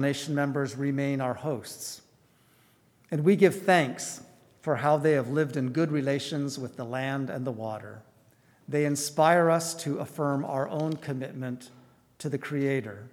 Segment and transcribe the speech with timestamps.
[0.00, 2.02] nation members remain our hosts.
[3.10, 4.20] And we give thanks
[4.60, 8.02] for how they have lived in good relations with the land and the water.
[8.68, 11.70] They inspire us to affirm our own commitment
[12.18, 13.08] to the Creator,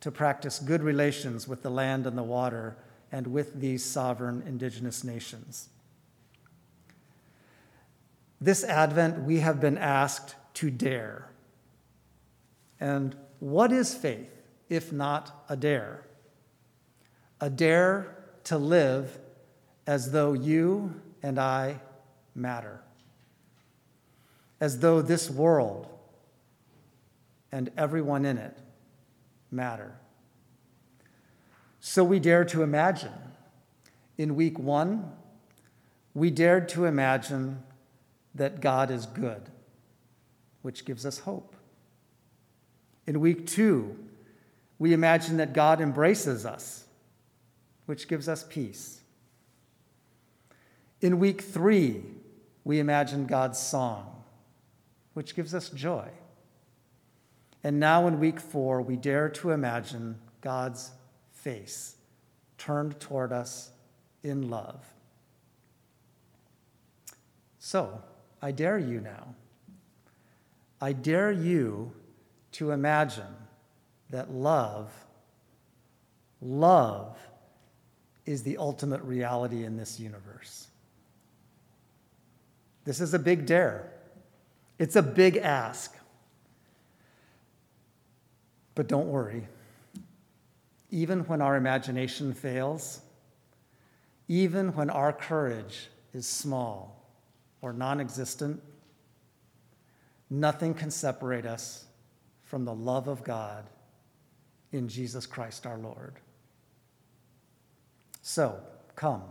[0.00, 2.76] to practice good relations with the land and the water
[3.12, 5.68] and with these sovereign indigenous nations.
[8.40, 11.30] This Advent, we have been asked to dare.
[12.80, 14.32] And what is faith
[14.68, 16.04] if not a dare?
[17.40, 19.18] A dare to live
[19.86, 21.80] as though you and I
[22.34, 22.80] matter,
[24.60, 25.88] as though this world
[27.52, 28.58] and everyone in it
[29.50, 29.94] matter.
[31.80, 33.12] So we dare to imagine.
[34.16, 35.12] In week one,
[36.14, 37.62] we dared to imagine
[38.34, 39.42] that God is good,
[40.62, 41.54] which gives us hope.
[43.06, 43.96] In week two,
[44.78, 46.83] we imagine that God embraces us,
[47.86, 49.02] which gives us peace.
[51.00, 52.02] In week three,
[52.64, 54.22] we imagine God's song,
[55.12, 56.08] which gives us joy.
[57.62, 60.92] And now in week four, we dare to imagine God's
[61.32, 61.96] face
[62.58, 63.70] turned toward us
[64.22, 64.84] in love.
[67.58, 68.02] So,
[68.40, 69.34] I dare you now.
[70.80, 71.92] I dare you
[72.52, 73.34] to imagine
[74.10, 74.90] that love,
[76.40, 77.16] love
[78.26, 80.68] is the ultimate reality in this universe.
[82.84, 83.90] This is a big dare.
[84.78, 85.96] It's a big ask.
[88.74, 89.46] But don't worry.
[90.90, 93.00] Even when our imagination fails,
[94.28, 97.04] even when our courage is small
[97.60, 98.62] or non existent,
[100.30, 101.84] nothing can separate us
[102.42, 103.64] from the love of God
[104.72, 106.14] in Jesus Christ our Lord.
[108.26, 108.58] So,
[108.96, 109.22] come.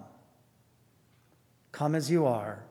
[1.72, 2.64] Come as you are.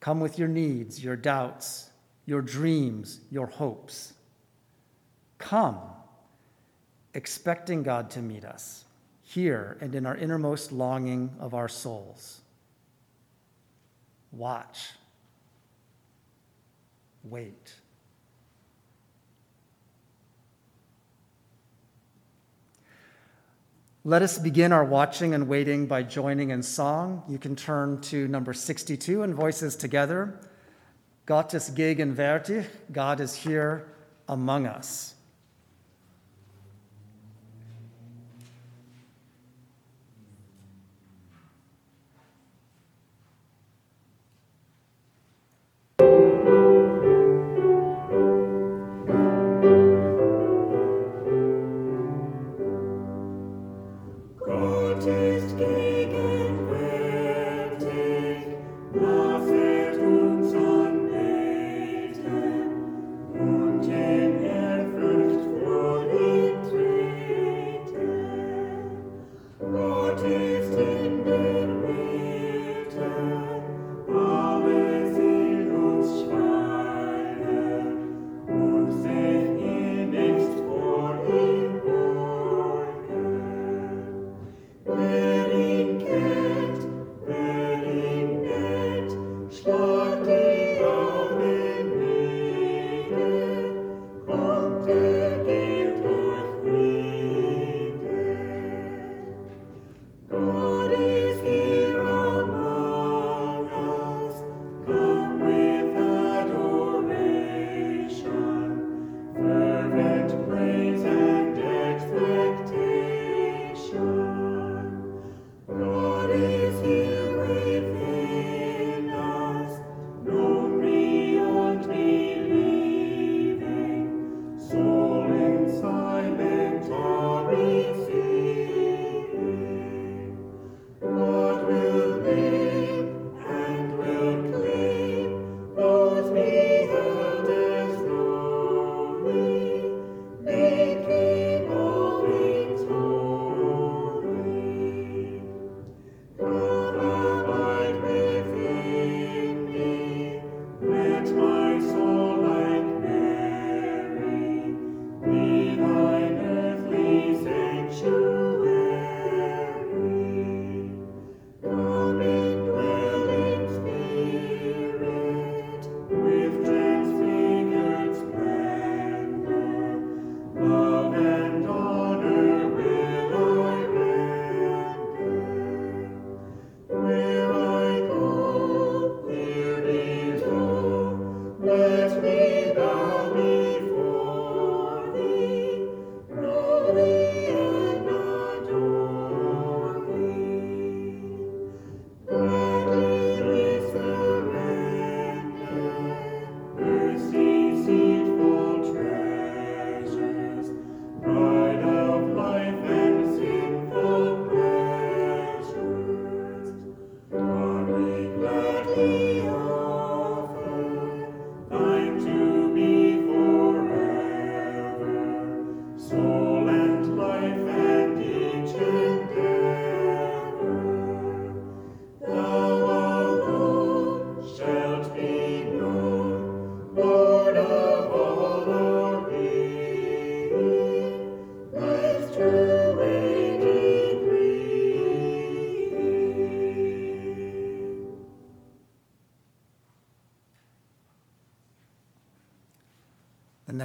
[0.00, 1.90] Come with your needs, your doubts,
[2.26, 4.14] your dreams, your hopes.
[5.38, 5.78] Come,
[7.14, 8.84] expecting God to meet us
[9.22, 12.40] here and in our innermost longing of our souls.
[14.32, 14.90] Watch.
[17.22, 17.74] Wait.
[24.08, 27.24] Let us begin our watching and waiting by joining in song.
[27.28, 30.40] You can turn to number 62 and voices together.
[31.26, 33.84] Gott ist gegenwärtig, God is here
[34.26, 35.12] among us.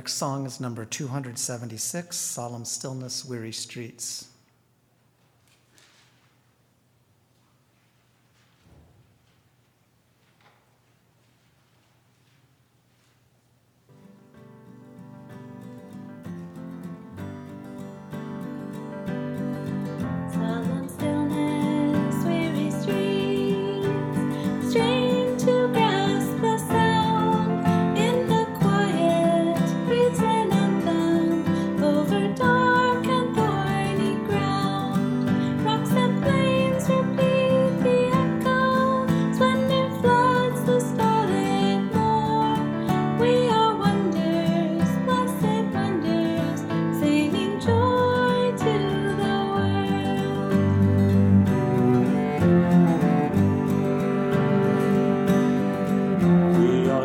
[0.03, 4.32] Next song is number 276 Solemn Stillness, Weary Streets.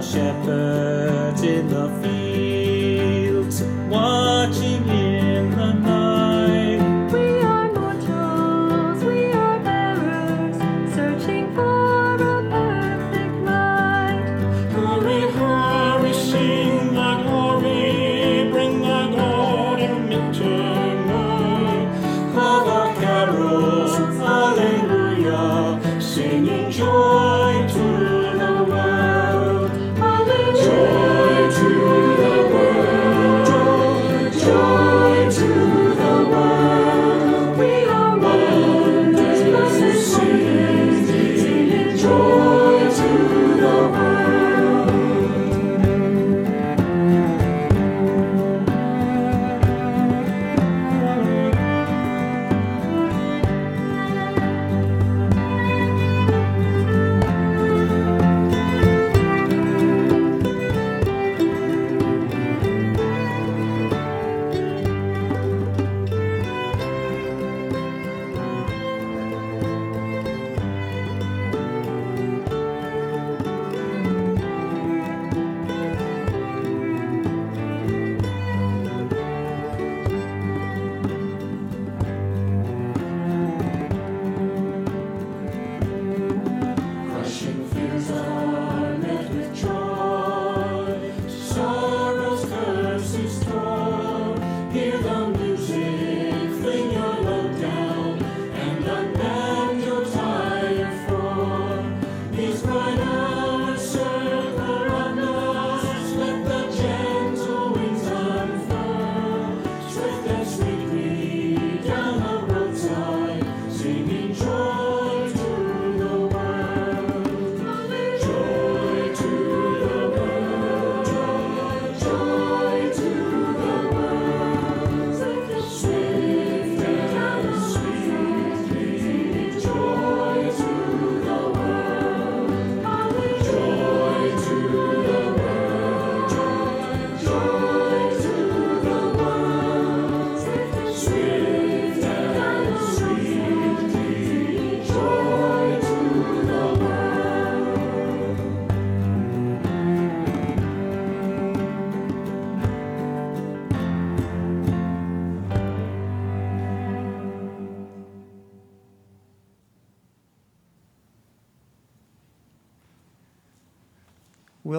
[0.01, 0.39] We'll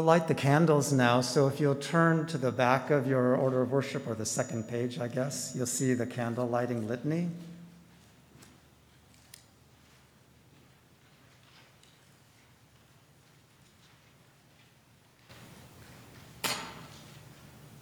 [0.10, 3.72] light the candles now, so if you'll turn to the back of your order of
[3.72, 7.30] worship, or the second page, I guess, you'll see the candle lighting litany.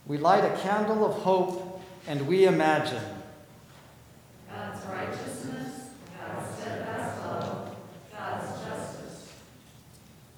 [0.06, 3.04] We light a candle of hope and we imagine
[4.52, 7.76] God's righteousness, God's steadfast love,
[8.12, 9.32] God's justice.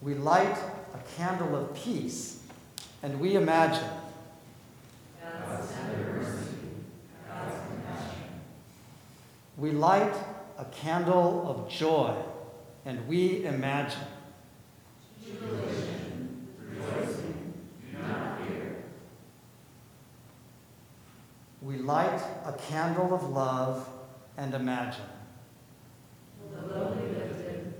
[0.04, 0.56] We light
[1.18, 2.44] candle of peace,
[3.04, 3.90] and we imagine
[5.22, 6.56] God's mercy,
[7.28, 7.56] God's.
[9.58, 10.14] We light
[10.58, 12.16] a candle of joy,
[12.86, 14.00] and we imagine.
[21.62, 23.88] We light a candle of love
[24.38, 25.06] and imagine
[26.52, 27.74] the lowly lifted,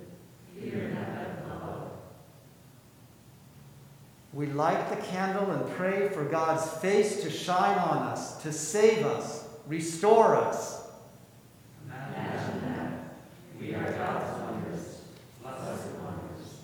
[0.54, 1.10] fear not
[4.32, 9.06] We light the candle and pray for God's face to shine on us, to save
[9.06, 10.88] us, restore us.
[11.86, 12.92] Imagine that.
[13.60, 15.02] We are God's wonders,
[15.42, 16.58] blessed wonders.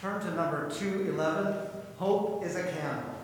[0.00, 1.68] Turn to number 211.
[1.98, 3.15] Hope is a candle.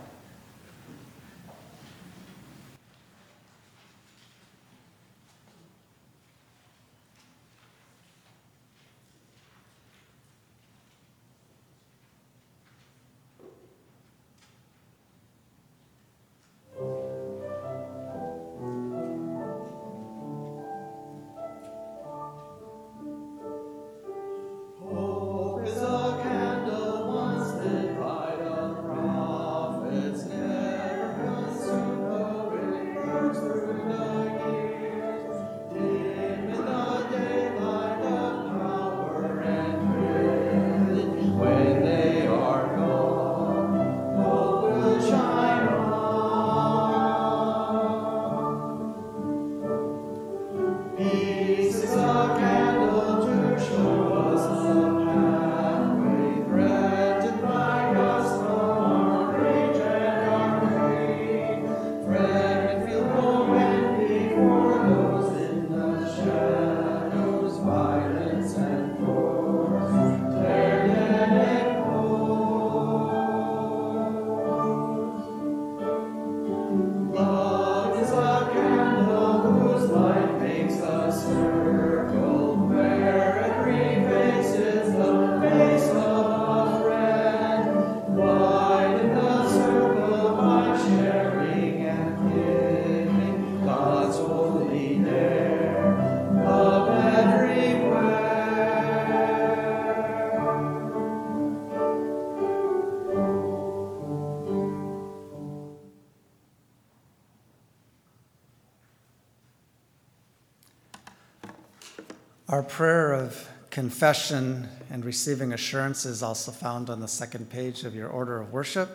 [112.53, 117.95] Our prayer of confession and receiving assurance is also found on the second page of
[117.95, 118.91] your order of worship.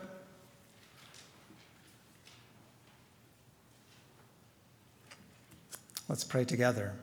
[6.08, 6.94] Let's pray together.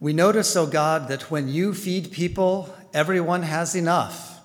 [0.00, 4.40] We notice, O oh God, that when you feed people, everyone has enough.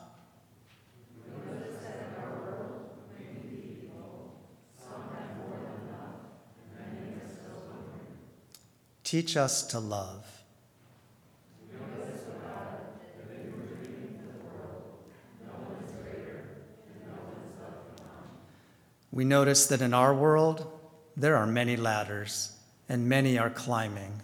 [9.06, 10.31] Teach us to love.
[19.12, 20.66] We notice that in our world,
[21.18, 22.56] there are many ladders,
[22.88, 24.22] and many are climbing.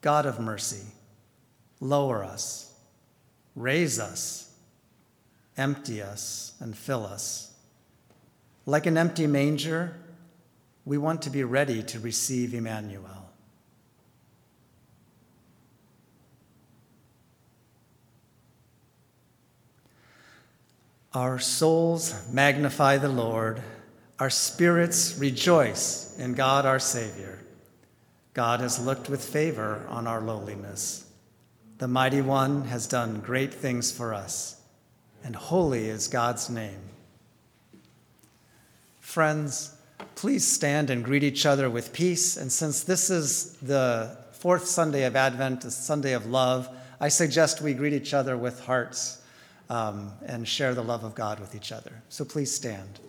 [0.00, 0.84] God of mercy,
[1.80, 2.74] lower us,
[3.54, 4.52] raise us,
[5.56, 7.52] empty us, and fill us.
[8.66, 9.96] Like an empty manger,
[10.84, 13.21] we want to be ready to receive Emmanuel.
[21.14, 23.62] Our souls magnify the Lord.
[24.18, 27.38] Our spirits rejoice in God our Savior.
[28.32, 31.06] God has looked with favor on our lowliness.
[31.76, 34.62] The Mighty One has done great things for us,
[35.22, 36.80] and holy is God's name.
[39.00, 39.76] Friends,
[40.14, 42.38] please stand and greet each other with peace.
[42.38, 47.60] And since this is the fourth Sunday of Advent, the Sunday of love, I suggest
[47.60, 49.21] we greet each other with hearts
[49.72, 52.02] um, and share the love of God with each other.
[52.10, 53.00] So please stand.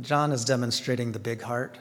[0.00, 1.78] John is demonstrating the big heart.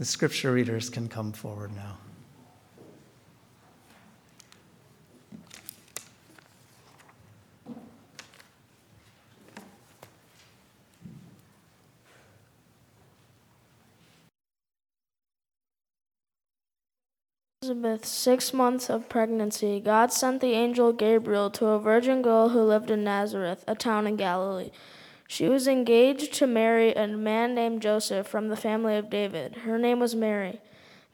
[0.00, 1.98] The scripture readers can come forward now.
[17.60, 22.62] Elizabeth, six months of pregnancy, God sent the angel Gabriel to a virgin girl who
[22.62, 24.70] lived in Nazareth, a town in Galilee.
[25.30, 29.58] She was engaged to marry a man named Joseph from the family of David.
[29.58, 30.60] Her name was Mary.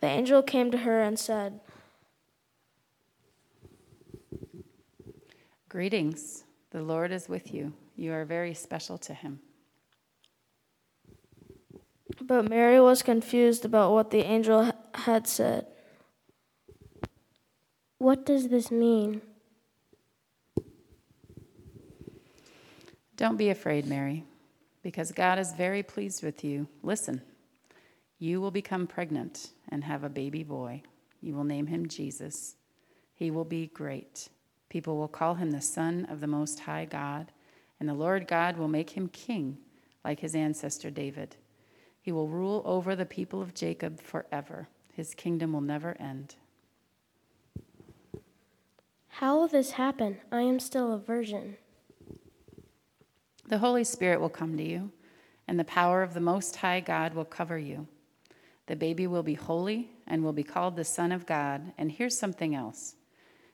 [0.00, 1.60] The angel came to her and said,
[5.68, 6.44] Greetings.
[6.70, 7.74] The Lord is with you.
[7.94, 9.40] You are very special to him.
[12.18, 15.66] But Mary was confused about what the angel had said.
[17.98, 19.20] What does this mean?
[23.16, 24.24] Don't be afraid, Mary,
[24.82, 26.68] because God is very pleased with you.
[26.82, 27.22] Listen,
[28.18, 30.82] you will become pregnant and have a baby boy.
[31.22, 32.56] You will name him Jesus.
[33.14, 34.28] He will be great.
[34.68, 37.32] People will call him the Son of the Most High God,
[37.80, 39.56] and the Lord God will make him king
[40.04, 41.36] like his ancestor David.
[42.02, 44.68] He will rule over the people of Jacob forever.
[44.92, 46.36] His kingdom will never end.
[49.08, 50.18] How will this happen?
[50.30, 51.56] I am still a virgin.
[53.48, 54.90] The Holy Spirit will come to you,
[55.46, 57.86] and the power of the Most High God will cover you.
[58.66, 61.72] The baby will be holy and will be called the Son of God.
[61.78, 62.96] And here's something else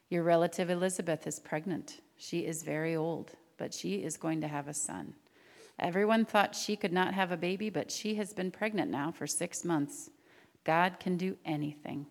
[0.08, 2.00] your relative Elizabeth is pregnant.
[2.16, 5.14] She is very old, but she is going to have a son.
[5.78, 9.26] Everyone thought she could not have a baby, but she has been pregnant now for
[9.26, 10.10] six months.
[10.64, 12.06] God can do anything.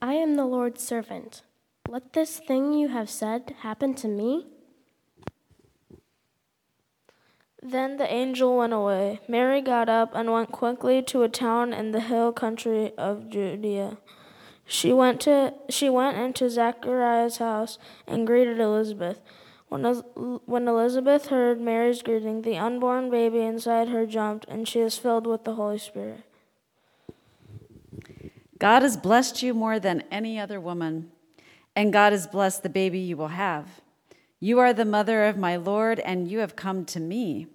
[0.00, 1.42] I am the Lord's servant.
[1.88, 4.46] Let this thing you have said happen to me.
[7.66, 9.20] Then the angel went away.
[9.26, 13.96] Mary got up and went quickly to a town in the hill country of Judea.
[14.66, 19.20] She went to she went into Zachariah's house and greeted Elizabeth.
[19.68, 19.82] When,
[20.44, 25.26] when Elizabeth heard Mary's greeting, the unborn baby inside her jumped, and she was filled
[25.26, 26.20] with the Holy Spirit.
[28.58, 31.10] God has blessed you more than any other woman,
[31.74, 33.80] and God has blessed the baby you will have.
[34.38, 37.48] You are the mother of my Lord, and you have come to me.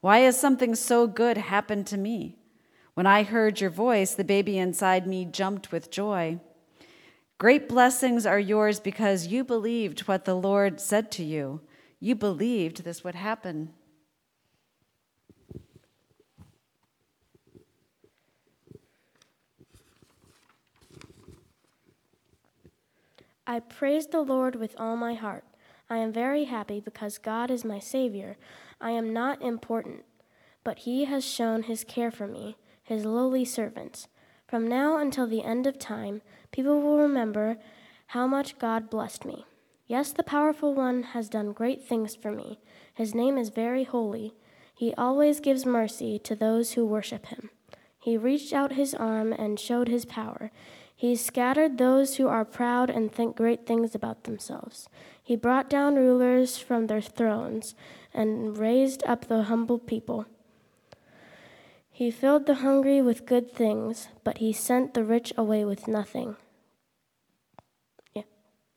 [0.00, 2.36] Why has something so good happened to me?
[2.94, 6.38] When I heard your voice, the baby inside me jumped with joy.
[7.38, 11.60] Great blessings are yours because you believed what the Lord said to you.
[12.00, 13.70] You believed this would happen.
[23.46, 25.44] I praise the Lord with all my heart.
[25.88, 28.36] I am very happy because God is my Savior.
[28.80, 30.04] I am not important,
[30.64, 34.06] but He has shown His care for me, His lowly servant.
[34.46, 37.58] From now until the end of time, people will remember
[38.08, 39.44] how much God blessed me.
[39.86, 42.58] Yes, the powerful one has done great things for me.
[42.94, 44.34] His name is very holy.
[44.74, 47.50] He always gives mercy to those who worship him.
[47.98, 50.50] He reached out his arm and showed his power.
[50.98, 54.88] He scattered those who are proud and think great things about themselves.
[55.22, 57.76] He brought down rulers from their thrones
[58.12, 60.26] and raised up the humble people.
[61.88, 66.34] He filled the hungry with good things, but he sent the rich away with nothing.
[68.12, 68.24] Yeah.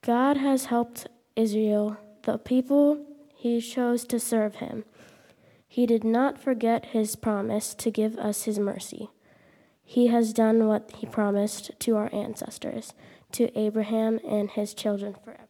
[0.04, 3.04] God has helped Israel, the people
[3.36, 4.86] he chose to serve him.
[5.68, 9.10] He did not forget his promise to give us his mercy.
[9.92, 12.94] He has done what he promised to our ancestors,
[13.34, 15.50] to Abraham and his children forever.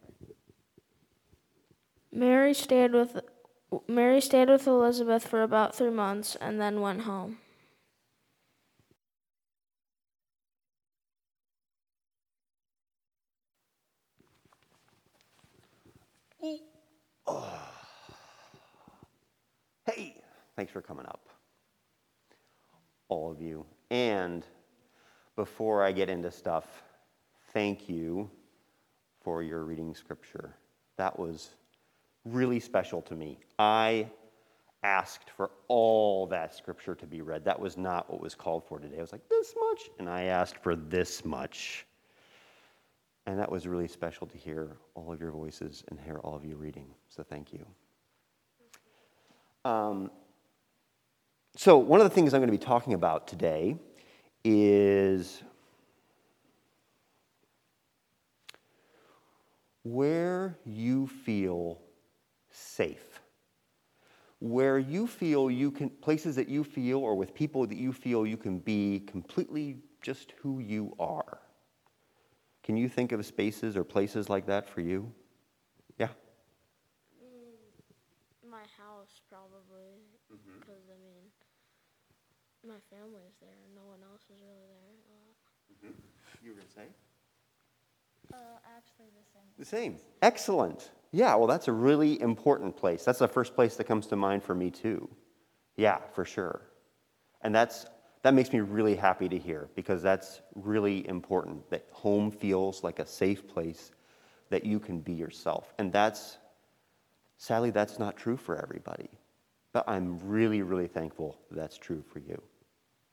[2.12, 3.22] Mary stayed with
[3.88, 7.38] Mary stayed with Elizabeth for about 3 months and then went home.
[19.86, 20.24] Hey,
[20.56, 21.30] thanks for coming up,
[23.08, 23.68] all of you.
[23.92, 24.46] And
[25.36, 26.66] before I get into stuff,
[27.54, 28.32] thank you
[29.22, 30.56] for your reading scripture.
[30.96, 31.50] That was
[32.24, 33.38] really special to me.
[33.60, 34.08] I
[34.84, 37.44] asked for all that scripture to be read.
[37.44, 38.98] That was not what was called for today.
[38.98, 41.86] I was like, this much, and I asked for this much.
[43.28, 46.46] And that was really special to hear all of your voices and hear all of
[46.46, 46.88] you reading.
[47.10, 47.66] So thank you.
[49.64, 50.10] Um,
[51.62, 53.78] so, one of the things I'm going to be talking about today
[54.44, 55.44] is
[59.84, 61.80] where you feel
[62.50, 63.22] safe.
[64.40, 68.26] Where you feel you can, places that you feel, or with people that you feel
[68.26, 71.42] you can be completely just who you are.
[72.64, 75.14] Can you think of spaces or places like that for you?
[76.00, 76.08] Yeah?
[78.50, 81.22] My house, probably, because I mean,
[82.68, 83.50] my family's there.
[83.76, 85.92] No one else is really there.
[86.44, 86.88] You were going to say?
[88.34, 88.38] Uh,
[88.78, 89.50] actually, the same.
[89.58, 89.98] The same.
[90.22, 90.92] Excellent.
[91.12, 93.04] Yeah, well, that's a really important place.
[93.04, 95.10] That's the first place that comes to mind for me, too.
[95.76, 96.62] Yeah, for sure.
[97.42, 97.86] And that's,
[98.22, 103.00] that makes me really happy to hear because that's really important that home feels like
[103.00, 103.92] a safe place
[104.50, 105.74] that you can be yourself.
[105.80, 106.38] And that's,
[107.38, 109.10] sadly, that's not true for everybody.
[109.74, 112.42] But I'm really, really thankful that that's true for you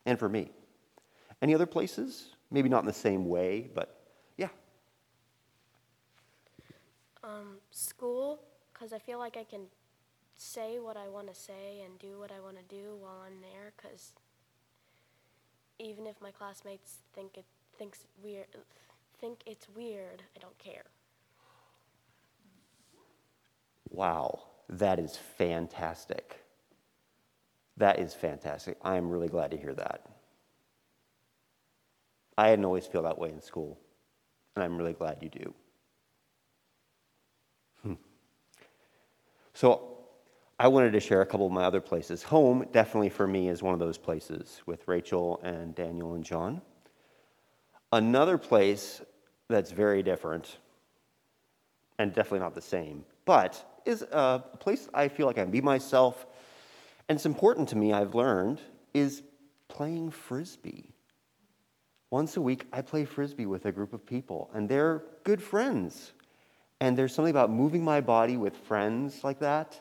[0.08, 0.50] and for me.
[1.42, 2.30] Any other places?
[2.50, 4.00] Maybe not in the same way, but
[4.38, 4.48] yeah.
[7.22, 8.40] Um, school,
[8.72, 9.66] because I feel like I can
[10.34, 13.38] say what I want to say and do what I want to do while I'm
[13.42, 13.72] there.
[13.76, 14.12] Because
[15.78, 17.44] even if my classmates think it
[17.76, 18.46] thinks weird,
[19.20, 20.84] think it's weird, I don't care.
[23.90, 24.40] Wow,
[24.70, 26.47] that is fantastic.
[27.78, 28.76] That is fantastic.
[28.82, 30.02] I am really glad to hear that.
[32.36, 33.78] I didn't always feel that way in school,
[34.54, 35.54] and I'm really glad you do.
[37.82, 37.94] Hmm.
[39.54, 39.98] So,
[40.58, 42.24] I wanted to share a couple of my other places.
[42.24, 46.60] Home, definitely for me, is one of those places with Rachel and Daniel and John.
[47.92, 49.00] Another place
[49.48, 50.58] that's very different,
[51.98, 55.60] and definitely not the same, but is a place I feel like I can be
[55.60, 56.26] myself.
[57.08, 58.60] And it's important to me, I've learned,
[58.92, 59.22] is
[59.68, 60.92] playing frisbee.
[62.10, 66.12] Once a week, I play frisbee with a group of people, and they're good friends.
[66.80, 69.80] And there's something about moving my body with friends like that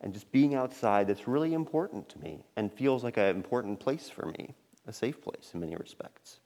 [0.00, 4.10] and just being outside that's really important to me and feels like an important place
[4.10, 4.54] for me,
[4.86, 6.40] a safe place in many respects.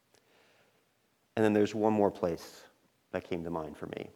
[1.36, 2.62] And then there's one more place
[3.12, 4.10] that came to mind for me.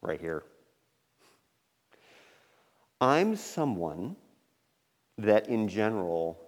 [0.00, 0.44] Right here.
[3.00, 4.16] I'm someone
[5.18, 6.38] that, in general,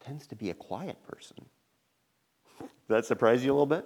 [0.00, 1.36] tends to be a quiet person.
[2.58, 3.84] Does that surprise you a little bit?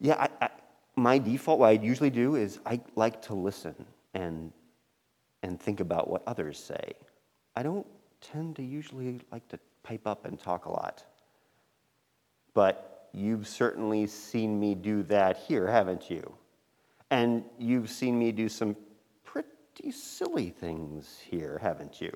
[0.00, 0.50] Yeah, I, I,
[0.96, 3.74] my default, what I usually do is I like to listen
[4.14, 4.52] and,
[5.42, 6.92] and think about what others say.
[7.54, 7.86] I don't
[8.20, 11.04] tend to usually like to pipe up and talk a lot.
[12.54, 16.32] But you've certainly seen me do that here, haven't you?
[17.10, 18.76] And you've seen me do some
[19.78, 22.10] pretty silly things here, haven't you?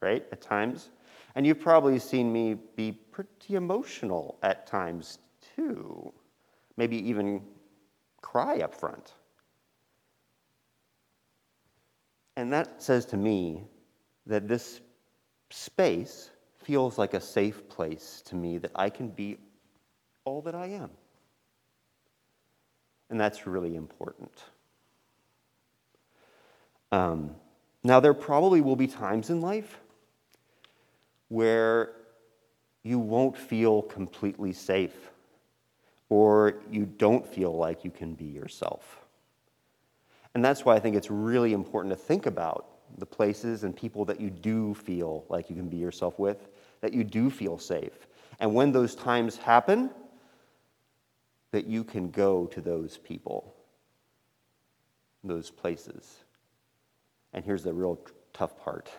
[0.00, 0.26] Right?
[0.32, 0.90] At times.
[1.34, 5.18] And you've probably seen me be pretty emotional at times
[5.54, 6.12] too.
[6.76, 7.42] Maybe even
[8.22, 9.12] cry up front.
[12.36, 13.64] And that says to me
[14.26, 14.80] that this
[15.50, 16.30] space
[16.64, 19.36] feels like a safe place to me that I can be
[20.24, 20.90] all that I am.
[23.10, 24.44] And that's really important.
[26.92, 27.34] Um,
[27.82, 29.78] now, there probably will be times in life
[31.28, 31.92] where
[32.82, 35.10] you won't feel completely safe
[36.08, 39.00] or you don't feel like you can be yourself.
[40.34, 42.66] And that's why I think it's really important to think about
[42.98, 46.48] the places and people that you do feel like you can be yourself with,
[46.80, 48.06] that you do feel safe.
[48.40, 49.90] And when those times happen,
[51.52, 53.54] that you can go to those people,
[55.22, 56.18] those places.
[57.32, 58.00] And here's the real
[58.32, 58.90] tough part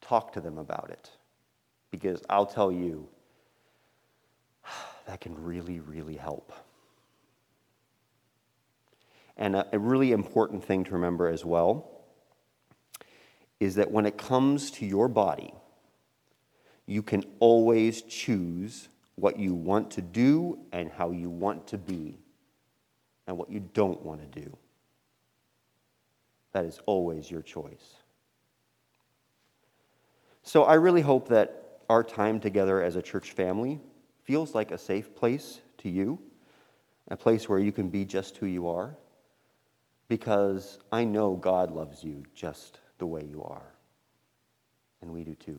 [0.00, 1.10] talk to them about it.
[1.90, 3.08] Because I'll tell you,
[5.06, 6.52] that can really, really help.
[9.36, 11.88] And a, a, really important thing to remember as well
[13.60, 15.54] is that when it comes to your body,
[16.86, 22.18] you can always choose what you want to do and how you want to be,
[23.26, 24.56] and what you don't want to do.
[26.52, 27.96] That is always your choice.
[30.42, 33.80] So I really hope that our time together as a church family
[34.24, 36.18] feels like a safe place to you,
[37.08, 38.96] a place where you can be just who you are,
[40.08, 43.72] because I know God loves you just the way you are.
[45.00, 45.58] And we do too.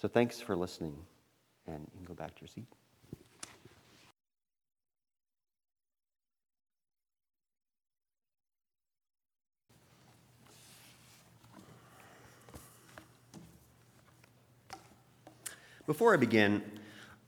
[0.00, 0.96] So thanks for listening,
[1.66, 2.66] and you can go back to your seat.
[15.86, 16.62] Before I begin,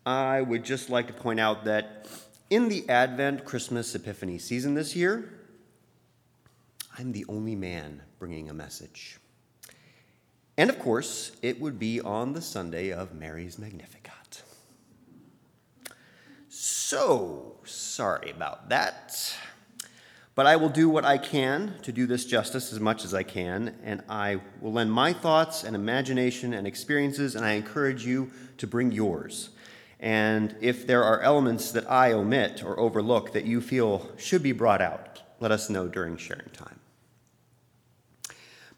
[0.04, 2.08] I would just like to point out that
[2.50, 5.32] in the Advent Christmas Epiphany season this year,
[6.98, 9.20] I'm the only man bringing a message.
[10.56, 14.42] And of course, it would be on the Sunday of Mary's Magnificat.
[16.48, 19.36] So, sorry about that.
[20.34, 23.24] But I will do what I can to do this justice as much as I
[23.24, 28.30] can, and I will lend my thoughts and imagination and experiences, and I encourage you
[28.58, 29.50] to bring yours.
[30.00, 34.52] And if there are elements that I omit or overlook that you feel should be
[34.52, 36.78] brought out, let us know during sharing time.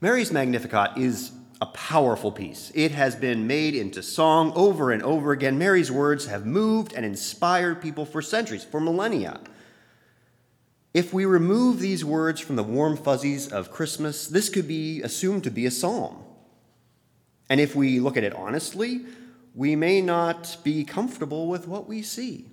[0.01, 2.73] Mary's Magnificat is a powerful piece.
[2.75, 5.59] It has been made into song over and over again.
[5.59, 9.41] Mary's words have moved and inspired people for centuries, for millennia.
[10.95, 15.45] If we remove these words from the warm fuzzies of Christmas, this could be assumed
[15.45, 16.25] to be a psalm.
[17.51, 19.03] And if we look at it honestly,
[19.55, 22.47] we may not be comfortable with what we see.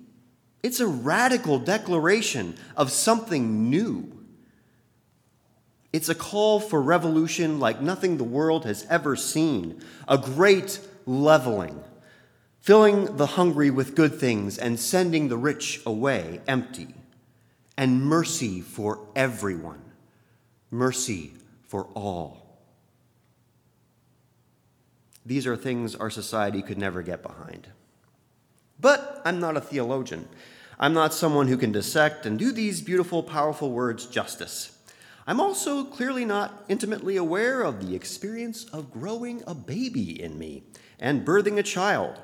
[0.62, 4.12] It's a radical declaration of something new.
[5.92, 11.82] It's a call for revolution like nothing the world has ever seen, a great leveling,
[12.60, 16.94] filling the hungry with good things and sending the rich away empty,
[17.76, 19.82] and mercy for everyone,
[20.70, 21.32] mercy
[21.62, 22.47] for all.
[25.28, 27.68] These are things our society could never get behind.
[28.80, 30.26] But I'm not a theologian.
[30.80, 34.78] I'm not someone who can dissect and do these beautiful, powerful words justice.
[35.26, 40.62] I'm also clearly not intimately aware of the experience of growing a baby in me
[40.98, 42.18] and birthing a child.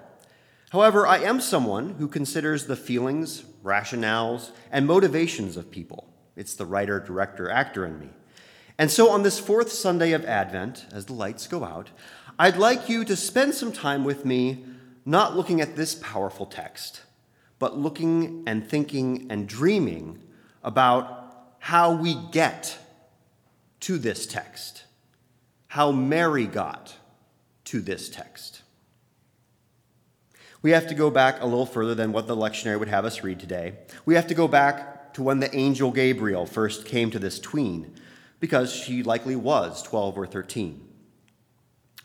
[0.70, 6.08] However, I am someone who considers the feelings, rationales, and motivations of people.
[6.36, 8.08] It's the writer, director, actor in me.
[8.76, 11.90] And so, on this fourth Sunday of Advent, as the lights go out,
[12.36, 14.64] I'd like you to spend some time with me
[15.04, 17.02] not looking at this powerful text,
[17.60, 20.20] but looking and thinking and dreaming
[20.62, 22.76] about how we get
[23.80, 24.84] to this text,
[25.68, 26.96] how Mary got
[27.66, 28.62] to this text.
[30.60, 33.22] We have to go back a little further than what the lectionary would have us
[33.22, 33.74] read today.
[34.06, 37.94] We have to go back to when the angel Gabriel first came to this tween,
[38.40, 40.88] because she likely was 12 or 13.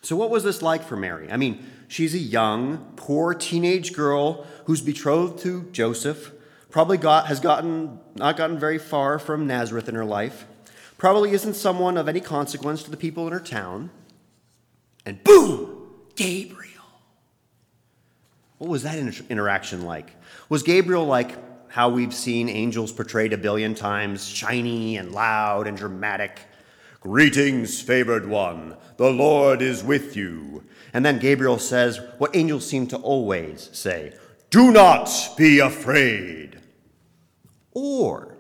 [0.02, 1.32] So, what was this like for Mary?
[1.32, 6.32] I mean, she's a young, poor teenage girl who's betrothed to Joseph,
[6.70, 10.46] probably got, has gotten, not gotten very far from Nazareth in her life,
[10.98, 13.90] probably isn't someone of any consequence to the people in her town.
[15.06, 16.70] And boom, Gabriel.
[18.58, 20.12] What was that inter- interaction like?
[20.50, 21.38] Was Gabriel like
[21.72, 26.40] how we've seen angels portrayed a billion times, shiny and loud and dramatic?
[27.02, 30.64] Greetings, favored one, the Lord is with you.
[30.94, 34.14] And then Gabriel says what angels seem to always say
[34.50, 36.60] Do not be afraid.
[37.72, 38.36] Or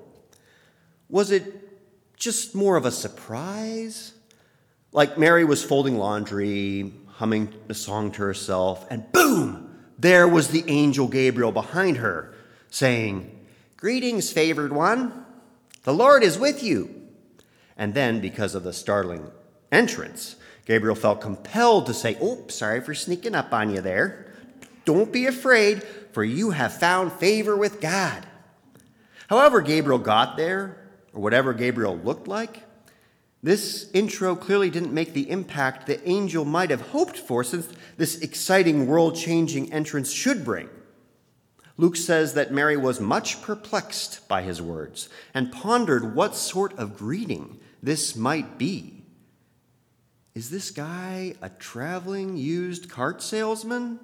[1.08, 4.14] was it just more of a surprise?
[4.92, 9.68] Like Mary was folding laundry, humming a song to herself, and boom!
[10.00, 12.34] there was the angel Gabriel behind her,
[12.70, 13.38] saying,
[13.78, 15.26] Greetings, favored one.
[15.84, 16.99] The Lord is with you.
[17.80, 19.32] And then, because of the startling
[19.72, 24.34] entrance, Gabriel felt compelled to say, Oh, sorry for sneaking up on you there.
[24.84, 28.28] Don't be afraid, for you have found favor with God.
[29.30, 30.78] However, Gabriel got there,
[31.14, 32.64] or whatever Gabriel looked like,
[33.42, 38.20] this intro clearly didn't make the impact the angel might have hoped for, since this
[38.20, 40.68] exciting, world changing entrance should bring.
[41.78, 46.98] Luke says that Mary was much perplexed by his words and pondered what sort of
[46.98, 49.04] greeting this might be.
[50.36, 54.00] Is this guy a traveling used cart salesman?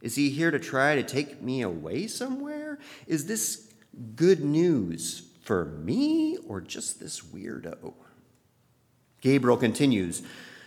[0.00, 2.78] Is he here to try to take me away somewhere?
[3.06, 3.72] Is this
[4.16, 7.94] good news for me or just this weirdo?
[9.20, 10.22] Gabriel continues,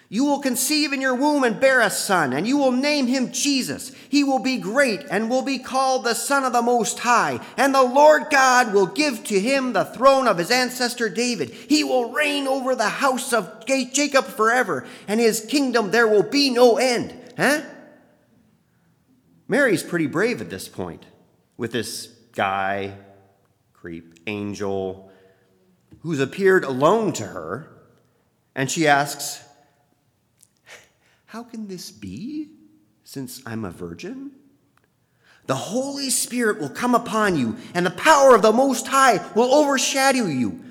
[0.08, 3.32] You will conceive in your womb and bear a son, and you will name him
[3.32, 3.92] Jesus.
[4.08, 7.74] He will be great and will be called the Son of the Most High, and
[7.74, 11.50] the Lord God will give to him the throne of his ancestor David.
[11.50, 16.52] He will reign over the house of Jacob forever, and his kingdom there will be
[16.52, 17.18] no end.
[17.36, 17.62] Huh?
[19.48, 21.06] Mary's pretty brave at this point
[21.58, 22.96] with this guy,
[23.74, 25.12] creep, angel,
[26.00, 27.72] who's appeared alone to her
[28.56, 29.45] and she asks,
[31.36, 32.48] How can this be
[33.04, 34.32] since I'm a virgin?
[35.48, 39.54] The Holy Spirit will come upon you, and the power of the Most High will
[39.54, 40.62] overshadow you.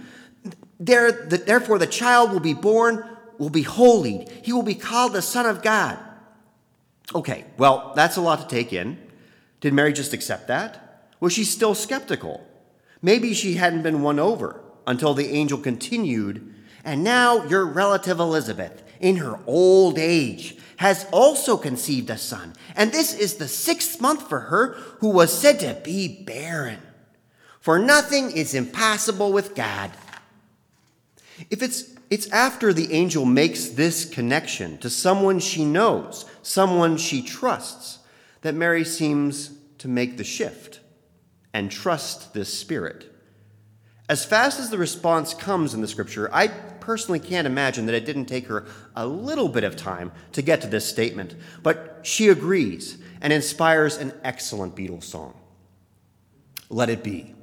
[0.81, 3.05] There, the, therefore, the child will be born,
[3.37, 4.27] will be holy.
[4.42, 5.98] He will be called the Son of God.
[7.14, 8.96] Okay, well, that's a lot to take in.
[9.61, 11.11] Did Mary just accept that?
[11.20, 12.42] Was she still skeptical?
[13.03, 18.84] Maybe she hadn't been won over until the angel continued and now your relative Elizabeth,
[19.00, 22.54] in her old age, has also conceived a son.
[22.74, 26.80] And this is the sixth month for her who was said to be barren.
[27.61, 29.90] For nothing is impossible with God.
[31.50, 37.22] If it's, it's after the angel makes this connection to someone she knows, someone she
[37.22, 38.00] trusts,
[38.42, 40.80] that Mary seems to make the shift
[41.54, 43.11] and trust this spirit.
[44.09, 46.48] As fast as the response comes in the scripture, I
[46.85, 50.61] personally can't imagine that it didn't take her a little bit of time to get
[50.61, 55.33] to this statement, but she agrees and inspires an excellent Beatles song.
[56.68, 57.35] Let it be.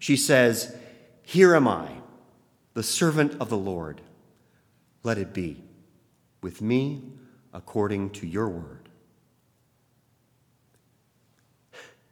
[0.00, 0.76] She says,
[1.22, 1.88] Here am I,
[2.74, 4.00] the servant of the Lord.
[5.04, 5.62] Let it be
[6.40, 7.12] with me
[7.54, 8.88] according to your word.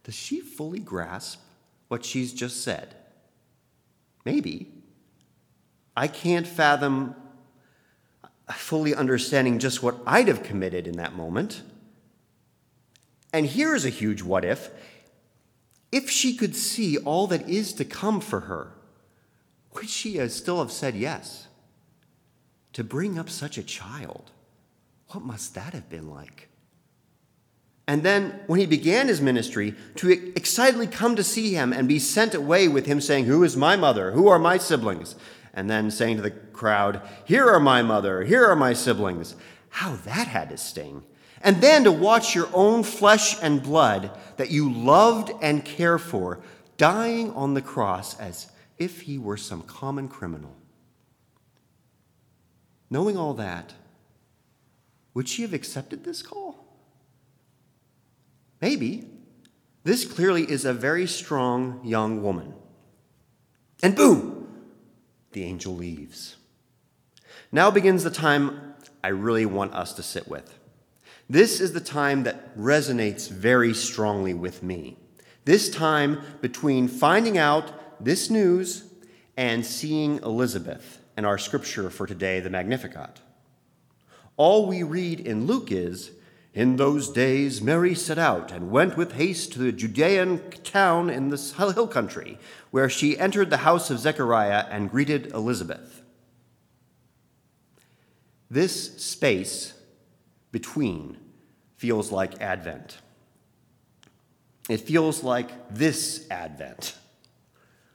[0.05, 1.41] Does she fully grasp
[1.89, 2.95] what she's just said?
[4.23, 4.80] Maybe.
[6.01, 7.13] I can't fathom
[8.51, 11.61] fully understanding just what I'd have committed in that moment.
[13.31, 14.71] And here's a huge what if.
[15.91, 18.71] If she could see all that is to come for her,
[19.75, 21.45] would she still have said yes?
[22.73, 24.31] To bring up such a child,
[25.09, 26.49] what must that have been like?
[27.87, 31.99] And then, when he began his ministry, to excitedly come to see him and be
[31.99, 34.11] sent away with him saying, Who is my mother?
[34.11, 35.15] Who are my siblings?
[35.53, 39.35] And then saying to the crowd, Here are my mother, here are my siblings.
[39.69, 41.03] How that had to sting.
[41.41, 46.39] And then to watch your own flesh and blood that you loved and cared for
[46.77, 50.55] dying on the cross as if he were some common criminal.
[52.89, 53.73] knowing all that,
[55.13, 56.65] would she have accepted this call?
[58.61, 59.07] Maybe.
[59.83, 62.53] This clearly is a very strong young woman.
[63.81, 64.30] And boom,
[65.33, 66.37] the angel leaves.
[67.51, 70.57] Now begins the time I really want us to sit with.
[71.29, 74.97] This is the time that resonates very strongly with me.
[75.45, 78.83] This time between finding out this news
[79.37, 83.21] and seeing Elizabeth and our scripture for today, the Magnificat.
[84.37, 86.11] All we read in Luke is
[86.53, 91.29] In those days, Mary set out and went with haste to the Judean town in
[91.29, 92.37] the hill country,
[92.71, 96.01] where she entered the house of Zechariah and greeted Elizabeth.
[98.49, 99.73] This space
[100.51, 101.17] between
[101.77, 102.97] feels like Advent.
[104.69, 106.95] It feels like this Advent,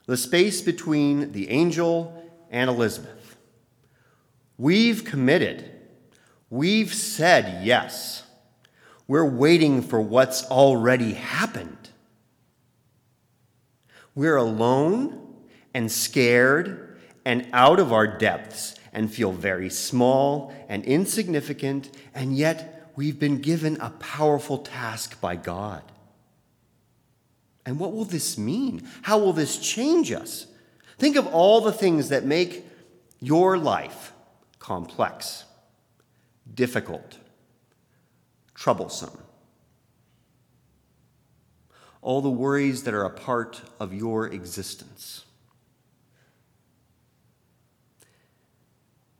[0.07, 3.37] the space between the angel and Elizabeth.
[4.57, 5.71] We've committed,
[6.49, 8.23] we've said yes.
[9.07, 11.89] We're waiting for what's already happened.
[14.15, 15.35] We're alone
[15.73, 22.91] and scared and out of our depths and feel very small and insignificant, and yet
[22.95, 25.83] we've been given a powerful task by God.
[27.65, 28.87] And what will this mean?
[29.03, 30.47] How will this change us?
[30.97, 32.65] Think of all the things that make
[33.19, 34.13] your life
[34.57, 35.43] complex,
[36.53, 37.17] difficult,
[38.57, 39.15] troublesome.
[42.01, 45.25] All the worries that are a part of your existence.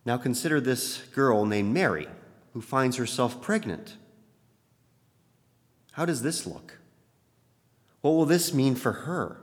[0.04, 2.08] Now consider this girl named Mary
[2.52, 3.96] who finds herself pregnant.
[5.92, 6.78] How does this look?
[8.00, 9.40] What will this mean for her?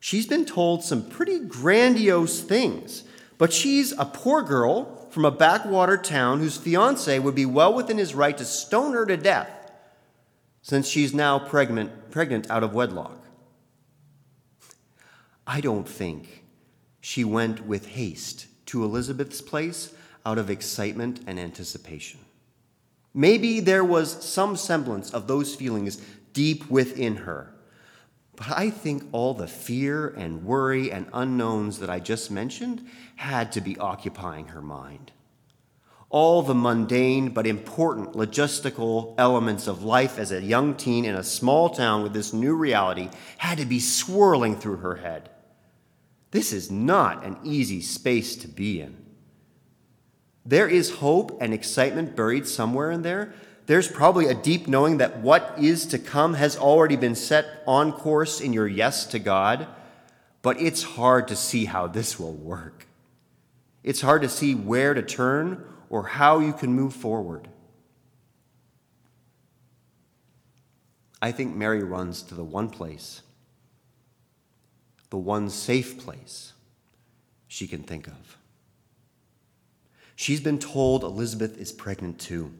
[0.00, 3.04] She's been told some pretty grandiose things,
[3.38, 7.98] but she's a poor girl from a backwater town whose fiance would be well within
[7.98, 9.48] his right to stone her to death
[10.60, 13.24] since she's now pregnant, pregnant out of wedlock.
[15.46, 16.42] I don't think
[17.00, 19.94] she went with haste to Elizabeth's place
[20.26, 22.18] out of excitement and anticipation.
[23.14, 26.02] Maybe there was some semblance of those feelings
[26.32, 27.54] deep within her.
[28.36, 32.84] But I think all the fear and worry and unknowns that I just mentioned
[33.16, 35.12] had to be occupying her mind.
[36.10, 41.24] All the mundane but important logistical elements of life as a young teen in a
[41.24, 43.08] small town with this new reality
[43.38, 45.30] had to be swirling through her head.
[46.30, 48.96] This is not an easy space to be in.
[50.44, 53.32] There is hope and excitement buried somewhere in there.
[53.66, 57.92] There's probably a deep knowing that what is to come has already been set on
[57.92, 59.66] course in your yes to God,
[60.42, 62.86] but it's hard to see how this will work.
[63.82, 67.48] It's hard to see where to turn or how you can move forward.
[71.22, 73.22] I think Mary runs to the one place,
[75.08, 76.52] the one safe place
[77.48, 78.36] she can think of.
[80.16, 82.52] She's been told Elizabeth is pregnant too.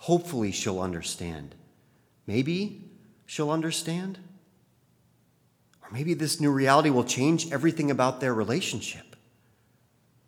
[0.00, 1.54] Hopefully, she'll understand.
[2.26, 2.90] Maybe
[3.26, 4.18] she'll understand.
[5.82, 9.14] Or maybe this new reality will change everything about their relationship.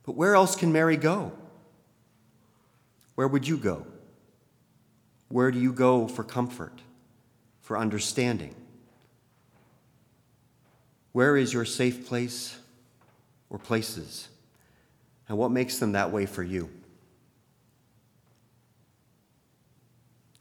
[0.05, 1.33] But where else can Mary go?
[3.15, 3.87] Where would you go?
[5.31, 6.79] Where do you go for comfort,
[7.63, 8.55] for understanding?
[11.13, 12.59] Where is your safe place
[13.49, 14.29] or places?
[15.31, 16.69] And what makes them that way for you?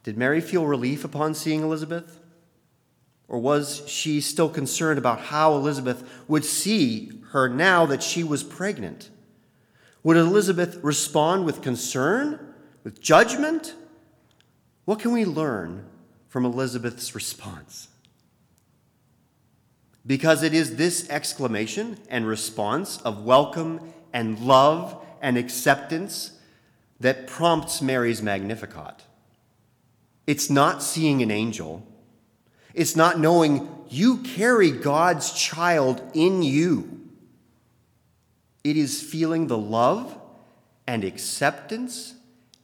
[0.02, 2.20] Did Mary feel relief upon seeing Elizabeth?
[3.28, 8.42] Or was she still concerned about how Elizabeth would see her now that she was
[8.42, 9.10] pregnant?
[10.02, 13.74] Would Elizabeth respond with concern, with judgment?
[14.84, 15.86] What can we learn
[16.28, 17.88] from Elizabeth's response?
[20.04, 26.32] Because it is this exclamation and response of welcome and love and acceptance
[26.98, 29.04] that prompts Mary's Magnificat.
[30.26, 31.86] It's not seeing an angel.
[32.74, 37.00] It's not knowing you carry God's child in you.
[38.64, 40.16] It is feeling the love
[40.86, 42.14] and acceptance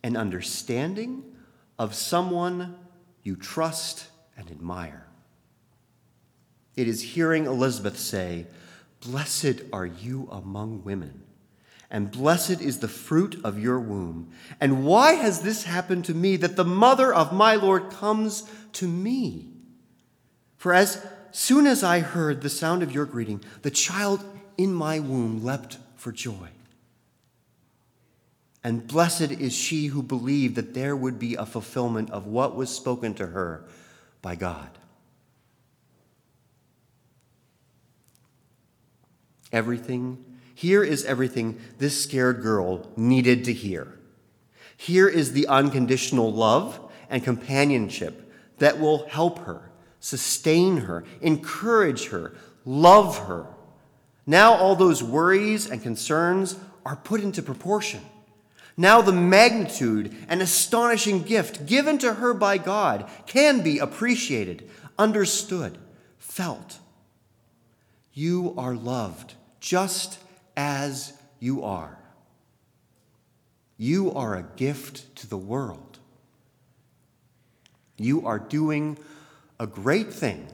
[0.02, 1.24] and understanding
[1.78, 2.76] of someone
[3.22, 4.06] you trust
[4.36, 5.06] and admire.
[6.76, 8.46] It is hearing Elizabeth say,
[9.00, 11.24] Blessed are you among women
[11.91, 14.30] and blessed is the fruit of your womb.
[14.61, 18.86] And why has this happened to me that the mother of my Lord comes to
[18.86, 19.49] me?
[20.59, 24.22] For as soon as I heard the sound of your greeting, the child
[24.59, 26.49] in my womb leapt for joy.
[28.64, 32.68] and blessed is she who believed that there would be a fulfillment of what was
[32.68, 33.64] spoken to her
[34.20, 34.68] by God.
[39.53, 40.22] Everything,
[40.59, 43.96] here is everything this scared girl needed to hear.
[44.76, 48.28] Here is the unconditional love and companionship
[48.59, 52.34] that will help her, sustain her, encourage her,
[52.64, 53.46] love her.
[54.26, 58.00] Now, all those worries and concerns are put into proportion.
[58.76, 65.78] Now, the magnitude and astonishing gift given to her by God can be appreciated, understood,
[66.18, 66.80] felt.
[68.12, 70.18] You are loved just
[70.59, 71.96] as you are.
[73.76, 76.00] You are a gift to the world.
[77.96, 78.98] You are doing
[79.61, 80.48] a great thing,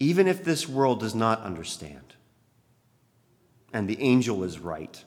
[0.00, 2.14] even if this world does not understand.
[3.70, 5.04] And the angel is right.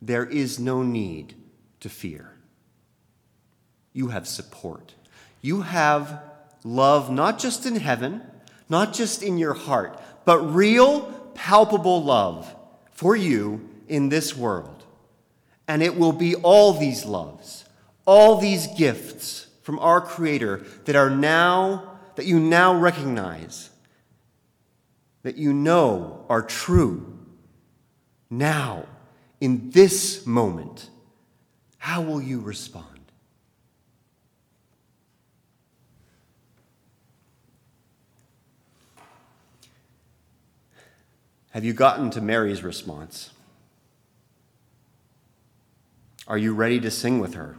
[0.00, 1.34] There is no need
[1.80, 2.32] to fear.
[3.92, 4.94] You have support.
[5.42, 6.22] You have
[6.64, 8.22] love not just in heaven,
[8.70, 12.52] not just in your heart, but real, palpable love
[12.92, 14.84] for you in this world.
[15.68, 17.64] And it will be all these loves,
[18.04, 23.70] all these gifts from our Creator that are now, that you now recognize,
[25.22, 27.16] that you know are true
[28.30, 28.86] now
[29.40, 30.90] in this moment,
[31.78, 32.95] how will you respond?
[41.56, 43.30] Have you gotten to Mary's response?
[46.28, 47.56] Are you ready to sing with her?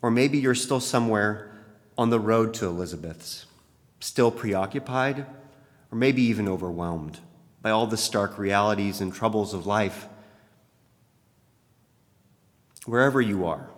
[0.00, 1.50] Or maybe you're still somewhere
[1.98, 3.46] on the road to Elizabeth's,
[3.98, 5.26] still preoccupied,
[5.90, 7.18] or maybe even overwhelmed
[7.60, 10.06] by all the stark realities and troubles of life.
[12.86, 13.68] Wherever you are,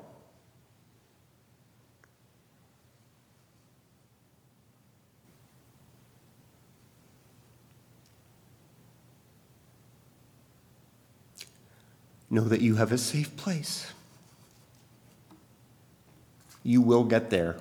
[12.31, 13.93] know that you have a safe place.
[16.63, 17.57] You will get there,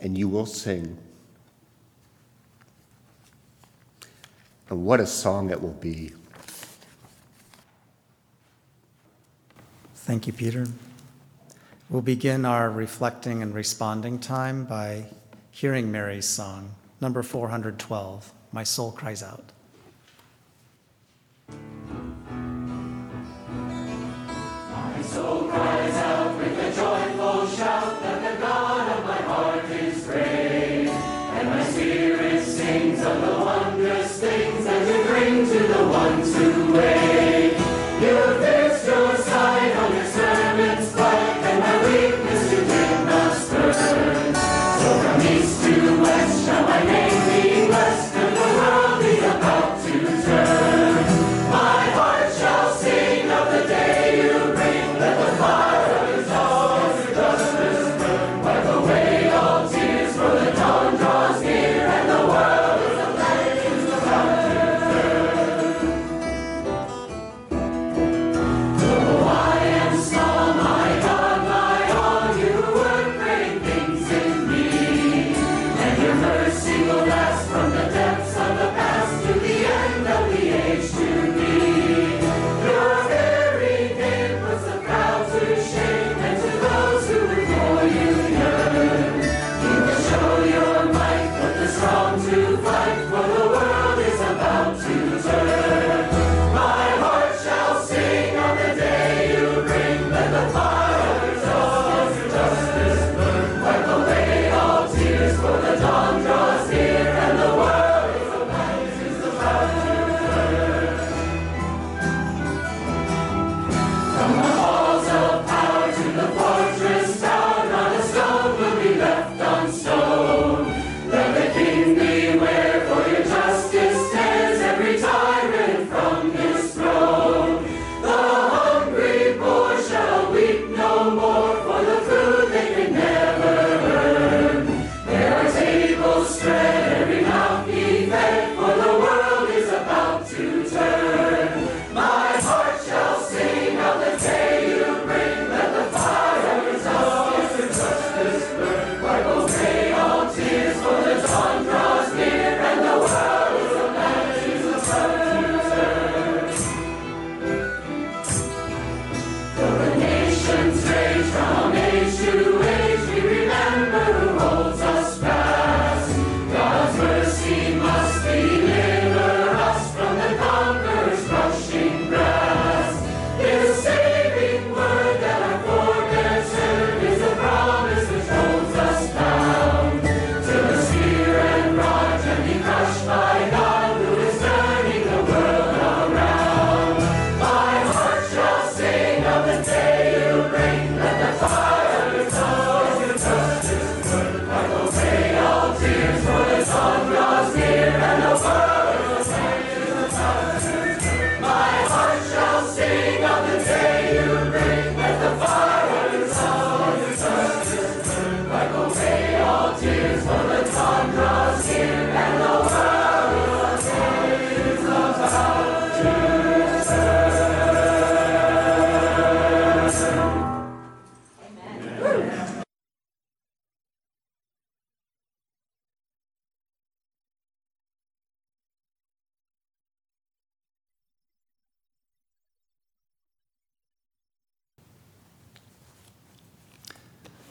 [0.00, 0.98] and you will sing.
[4.68, 6.12] And what a song it will be.
[9.94, 10.66] Thank you, Peter.
[11.88, 15.06] We'll begin our reflecting and responding time by
[15.50, 19.52] hearing Mary's song, number 412, My Soul Cries Out.
[27.58, 30.86] Shout that the God of my heart is great.
[30.86, 36.67] And my spirit sings of the wondrous things that you bring to the ones who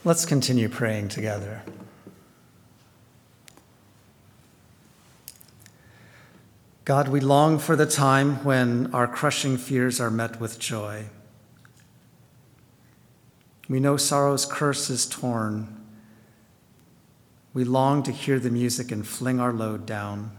[0.07, 1.63] Let's continue praying together.
[6.85, 11.07] God, we long for the time when our crushing fears are met with joy.
[13.67, 15.75] We know sorrow's curse is torn.
[17.53, 20.31] We long to hear the music and fling our load down,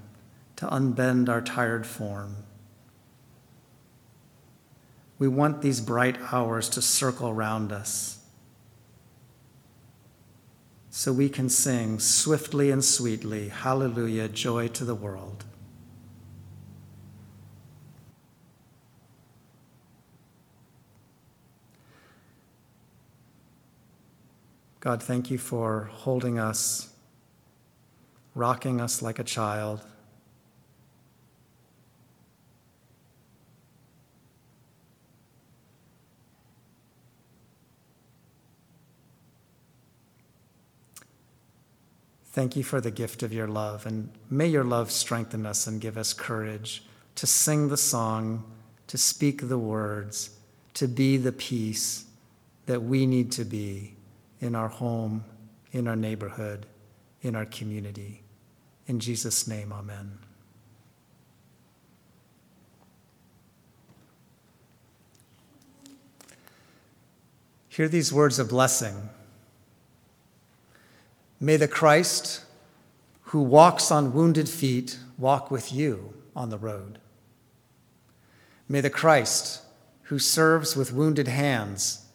[0.56, 2.36] to unbend our tired form.
[5.18, 8.17] We want these bright hours to circle round us
[10.98, 15.44] so we can sing swiftly and sweetly, Hallelujah, joy to the world.
[24.80, 26.92] God, thank you for holding us,
[28.34, 29.82] rocking us like a child.
[42.38, 45.80] Thank you for the gift of your love, and may your love strengthen us and
[45.80, 46.84] give us courage
[47.16, 48.44] to sing the song,
[48.86, 50.38] to speak the words,
[50.74, 52.04] to be the peace
[52.66, 53.96] that we need to be
[54.40, 55.24] in our home,
[55.72, 56.66] in our neighborhood,
[57.22, 58.22] in our community.
[58.86, 60.16] In Jesus' name, amen.
[67.68, 69.08] Hear these words of blessing.
[71.40, 72.44] May the Christ
[73.22, 76.98] who walks on wounded feet walk with you on the road.
[78.68, 79.62] May the Christ
[80.04, 82.06] who serves with wounded hands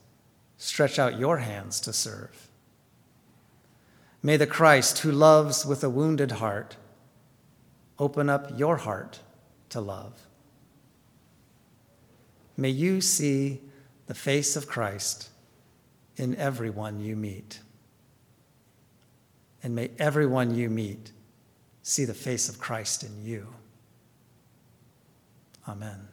[0.58, 2.48] stretch out your hands to serve.
[4.22, 6.78] May the Christ who loves with a wounded heart
[8.00, 9.20] open up your heart
[9.70, 10.28] to love.
[12.58, 13.62] May you see
[14.08, 15.30] the face of Christ
[16.18, 17.60] in everyone you meet.
[19.64, 21.14] And may everyone you meet
[21.82, 23.48] see the face of Christ in you.
[25.68, 26.13] Amen.